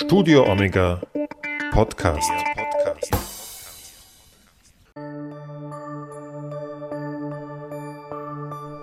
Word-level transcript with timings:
Studio 0.00 0.48
Omega 0.48 1.00
Podcast. 1.72 2.30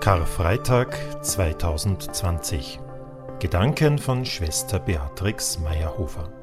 Karfreitag 0.02 0.98
2020. 1.24 2.82
Gedanken 3.40 3.98
von 3.98 4.26
Schwester 4.26 4.78
Beatrix 4.78 5.58
Meyerhofer. 5.60 6.34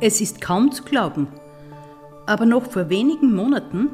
Es 0.00 0.20
ist 0.20 0.40
kaum 0.40 0.70
zu 0.70 0.84
glauben, 0.84 1.26
aber 2.26 2.46
noch 2.46 2.70
vor 2.70 2.90
wenigen 2.90 3.34
Monaten 3.34 3.90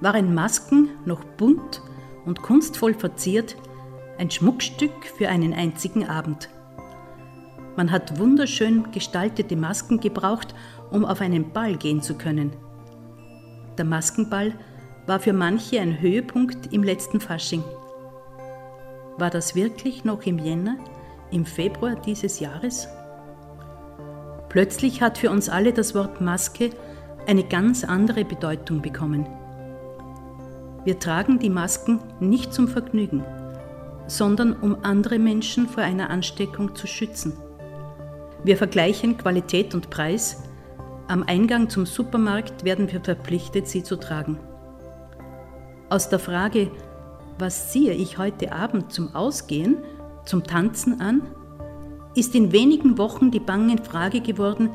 waren 0.00 0.34
Masken 0.34 0.88
noch 1.04 1.22
bunt 1.36 1.82
und 2.24 2.40
kunstvoll 2.40 2.94
verziert, 2.94 3.54
ein 4.16 4.30
Schmuckstück 4.30 5.04
für 5.18 5.28
einen 5.28 5.52
einzigen 5.52 6.08
Abend. 6.08 6.48
Man 7.76 7.90
hat 7.90 8.18
wunderschön 8.18 8.90
gestaltete 8.92 9.56
Masken 9.56 10.00
gebraucht, 10.00 10.54
um 10.90 11.04
auf 11.04 11.20
einen 11.20 11.50
Ball 11.52 11.76
gehen 11.76 12.02
zu 12.02 12.14
können. 12.14 12.52
Der 13.78 13.84
Maskenball 13.84 14.52
war 15.06 15.18
für 15.18 15.32
manche 15.32 15.80
ein 15.80 16.00
Höhepunkt 16.00 16.72
im 16.72 16.82
letzten 16.82 17.20
Fasching. 17.20 17.64
War 19.18 19.30
das 19.30 19.54
wirklich 19.54 20.04
noch 20.04 20.22
im 20.22 20.38
Jänner, 20.38 20.76
im 21.30 21.44
Februar 21.44 21.96
dieses 21.96 22.40
Jahres? 22.40 22.88
Plötzlich 24.48 25.02
hat 25.02 25.18
für 25.18 25.30
uns 25.30 25.48
alle 25.48 25.72
das 25.72 25.94
Wort 25.94 26.20
Maske 26.20 26.70
eine 27.26 27.42
ganz 27.42 27.82
andere 27.82 28.24
Bedeutung 28.24 28.82
bekommen. 28.82 29.26
Wir 30.84 30.98
tragen 30.98 31.38
die 31.38 31.50
Masken 31.50 31.98
nicht 32.20 32.52
zum 32.52 32.68
Vergnügen, 32.68 33.24
sondern 34.06 34.52
um 34.52 34.76
andere 34.84 35.18
Menschen 35.18 35.66
vor 35.66 35.82
einer 35.82 36.10
Ansteckung 36.10 36.74
zu 36.76 36.86
schützen. 36.86 37.32
Wir 38.44 38.58
vergleichen 38.58 39.16
Qualität 39.16 39.74
und 39.74 39.88
Preis. 39.88 40.42
Am 41.08 41.22
Eingang 41.22 41.70
zum 41.70 41.86
Supermarkt 41.86 42.62
werden 42.62 42.92
wir 42.92 43.00
verpflichtet, 43.00 43.66
sie 43.66 43.82
zu 43.82 43.96
tragen. 43.96 44.38
Aus 45.88 46.10
der 46.10 46.18
Frage, 46.18 46.70
was 47.38 47.72
ziehe 47.72 47.94
ich 47.94 48.18
heute 48.18 48.52
Abend 48.52 48.92
zum 48.92 49.14
Ausgehen, 49.14 49.78
zum 50.26 50.44
Tanzen 50.44 51.00
an, 51.00 51.22
ist 52.14 52.34
in 52.34 52.52
wenigen 52.52 52.98
Wochen 52.98 53.30
die 53.30 53.40
bange 53.40 53.78
Frage 53.78 54.20
geworden, 54.20 54.68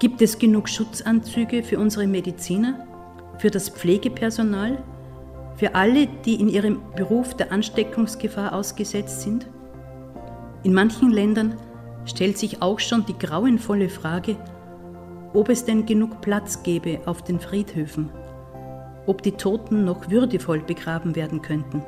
gibt 0.00 0.20
es 0.20 0.40
genug 0.40 0.68
Schutzanzüge 0.68 1.62
für 1.62 1.78
unsere 1.78 2.08
Mediziner, 2.08 2.84
für 3.38 3.50
das 3.50 3.68
Pflegepersonal, 3.68 4.82
für 5.54 5.76
alle, 5.76 6.08
die 6.24 6.34
in 6.40 6.48
ihrem 6.48 6.80
Beruf 6.96 7.34
der 7.34 7.52
Ansteckungsgefahr 7.52 8.52
ausgesetzt 8.52 9.22
sind? 9.22 9.46
In 10.64 10.74
manchen 10.74 11.10
Ländern 11.10 11.54
stellt 12.08 12.38
sich 12.38 12.62
auch 12.62 12.80
schon 12.80 13.04
die 13.06 13.18
grauenvolle 13.18 13.88
Frage, 13.88 14.36
ob 15.34 15.48
es 15.48 15.64
denn 15.64 15.86
genug 15.86 16.20
Platz 16.20 16.62
gäbe 16.62 17.00
auf 17.06 17.22
den 17.22 17.38
Friedhöfen, 17.38 18.10
ob 19.06 19.22
die 19.22 19.32
Toten 19.32 19.84
noch 19.84 20.10
würdevoll 20.10 20.60
begraben 20.60 21.14
werden 21.14 21.42
könnten. 21.42 21.82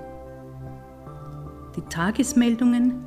Die 1.77 1.83
Tagesmeldungen 1.83 3.05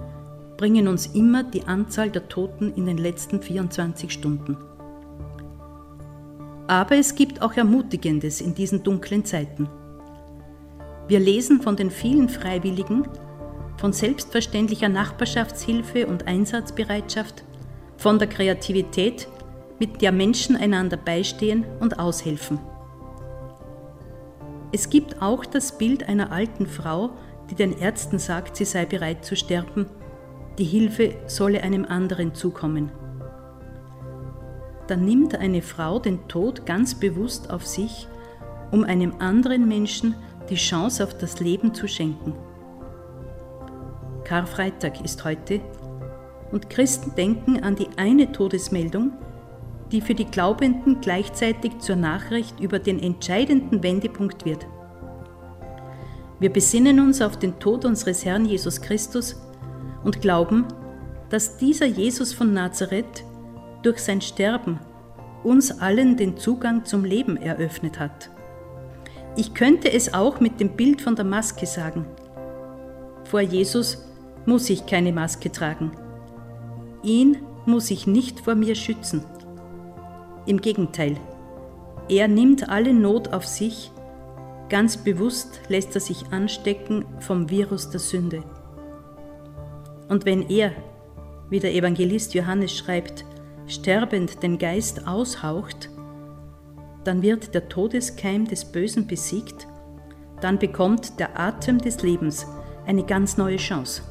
bringen 0.57 0.87
uns 0.87 1.07
immer 1.07 1.43
die 1.43 1.65
Anzahl 1.67 2.09
der 2.09 2.27
Toten 2.29 2.73
in 2.75 2.85
den 2.85 2.97
letzten 2.97 3.41
24 3.41 4.11
Stunden. 4.11 4.57
Aber 6.67 6.95
es 6.95 7.15
gibt 7.15 7.41
auch 7.41 7.53
Ermutigendes 7.53 8.39
in 8.41 8.55
diesen 8.55 8.83
dunklen 8.83 9.25
Zeiten. 9.25 9.69
Wir 11.07 11.19
lesen 11.19 11.61
von 11.61 11.75
den 11.75 11.91
vielen 11.91 12.29
Freiwilligen, 12.29 13.07
von 13.77 13.93
selbstverständlicher 13.93 14.89
Nachbarschaftshilfe 14.89 16.07
und 16.07 16.27
Einsatzbereitschaft, 16.27 17.43
von 17.97 18.19
der 18.19 18.27
Kreativität, 18.27 19.27
mit 19.79 20.01
der 20.01 20.11
Menschen 20.11 20.55
einander 20.55 20.97
beistehen 20.97 21.65
und 21.79 21.99
aushelfen. 21.99 22.59
Es 24.71 24.89
gibt 24.89 25.21
auch 25.21 25.45
das 25.45 25.77
Bild 25.77 26.07
einer 26.07 26.31
alten 26.31 26.65
Frau, 26.67 27.11
die 27.49 27.55
den 27.55 27.77
Ärzten 27.77 28.19
sagt, 28.19 28.55
sie 28.55 28.65
sei 28.65 28.85
bereit 28.85 29.23
zu 29.25 29.35
sterben, 29.35 29.87
die 30.57 30.63
Hilfe 30.63 31.15
solle 31.27 31.63
einem 31.63 31.85
anderen 31.85 32.33
zukommen. 32.33 32.91
Dann 34.87 35.05
nimmt 35.05 35.35
eine 35.35 35.61
Frau 35.61 35.99
den 35.99 36.27
Tod 36.27 36.65
ganz 36.65 36.95
bewusst 36.95 37.51
auf 37.51 37.65
sich, 37.65 38.07
um 38.71 38.83
einem 38.83 39.15
anderen 39.19 39.67
Menschen 39.67 40.15
die 40.49 40.55
Chance 40.55 41.03
auf 41.03 41.17
das 41.17 41.39
Leben 41.39 41.73
zu 41.73 41.87
schenken. 41.87 42.33
Karfreitag 44.33 45.05
ist 45.05 45.23
heute 45.25 45.61
und 46.51 46.67
Christen 46.67 47.13
denken 47.13 47.61
an 47.61 47.75
die 47.75 47.89
eine 47.97 48.31
Todesmeldung, 48.31 49.11
die 49.91 50.01
für 50.01 50.15
die 50.15 50.25
Glaubenden 50.25 51.01
gleichzeitig 51.01 51.77
zur 51.77 51.97
Nachricht 51.97 52.59
über 52.59 52.79
den 52.79 52.97
entscheidenden 52.99 53.83
Wendepunkt 53.83 54.43
wird. 54.43 54.65
Wir 56.39 56.51
besinnen 56.51 56.99
uns 56.99 57.21
auf 57.21 57.37
den 57.37 57.59
Tod 57.59 57.85
unseres 57.85 58.25
Herrn 58.25 58.45
Jesus 58.45 58.81
Christus 58.81 59.39
und 60.03 60.19
glauben, 60.19 60.65
dass 61.29 61.57
dieser 61.57 61.85
Jesus 61.85 62.33
von 62.33 62.53
Nazareth 62.53 63.23
durch 63.83 63.99
sein 63.99 64.19
Sterben 64.19 64.79
uns 65.43 65.79
allen 65.79 66.17
den 66.17 66.37
Zugang 66.37 66.85
zum 66.85 67.05
Leben 67.05 67.37
eröffnet 67.37 67.99
hat. 67.99 68.31
Ich 69.35 69.53
könnte 69.53 69.93
es 69.93 70.15
auch 70.15 70.39
mit 70.39 70.59
dem 70.59 70.69
Bild 70.75 71.03
von 71.03 71.15
der 71.15 71.25
Maske 71.25 71.67
sagen. 71.67 72.07
Vor 73.25 73.41
Jesus 73.41 74.07
muss 74.45 74.69
ich 74.69 74.85
keine 74.85 75.11
Maske 75.11 75.51
tragen. 75.51 75.91
Ihn 77.03 77.37
muss 77.65 77.91
ich 77.91 78.07
nicht 78.07 78.39
vor 78.39 78.55
mir 78.55 78.75
schützen. 78.75 79.23
Im 80.45 80.59
Gegenteil, 80.59 81.17
er 82.09 82.27
nimmt 82.27 82.69
alle 82.69 82.93
Not 82.93 83.33
auf 83.33 83.45
sich, 83.45 83.91
ganz 84.69 84.97
bewusst 84.97 85.61
lässt 85.69 85.95
er 85.95 86.01
sich 86.01 86.25
anstecken 86.31 87.05
vom 87.19 87.49
Virus 87.49 87.89
der 87.89 87.99
Sünde. 87.99 88.43
Und 90.09 90.25
wenn 90.25 90.49
er, 90.49 90.71
wie 91.49 91.59
der 91.59 91.73
Evangelist 91.73 92.33
Johannes 92.33 92.75
schreibt, 92.75 93.23
sterbend 93.67 94.43
den 94.43 94.57
Geist 94.57 95.07
aushaucht, 95.07 95.89
dann 97.05 97.21
wird 97.21 97.53
der 97.53 97.69
Todeskeim 97.69 98.45
des 98.45 98.65
Bösen 98.65 99.07
besiegt, 99.07 99.67
dann 100.41 100.59
bekommt 100.59 101.19
der 101.19 101.39
Atem 101.39 101.77
des 101.79 102.01
Lebens 102.01 102.45
eine 102.85 103.05
ganz 103.05 103.37
neue 103.37 103.57
Chance. 103.57 104.01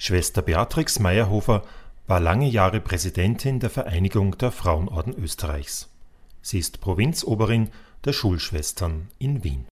Schwester 0.00 0.42
Beatrix 0.42 1.00
Meyerhofer 1.00 1.64
war 2.06 2.20
lange 2.20 2.48
Jahre 2.48 2.80
Präsidentin 2.80 3.58
der 3.58 3.68
Vereinigung 3.68 4.38
der 4.38 4.52
Frauenorden 4.52 5.12
Österreichs. 5.12 5.90
Sie 6.40 6.60
ist 6.60 6.80
Provinzoberin 6.80 7.70
der 8.04 8.12
Schulschwestern 8.12 9.08
in 9.18 9.42
Wien. 9.42 9.66